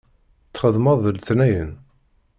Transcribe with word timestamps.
Txeddmeḍ 0.53 0.97
d 1.03 1.07
letnayen? 1.15 1.71